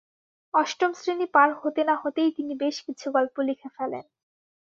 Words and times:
অষ্টম 0.53 0.91
শ্রেণী 0.93 1.27
পার 1.33 1.49
হতে 1.61 1.81
না-হতেই 1.83 2.29
তিনি 2.31 2.53
বেশ 2.55 2.75
কিছু 2.85 3.07
গল্প 3.11 3.35
লিখে 3.39 3.69
ফেলেন। 3.69 4.05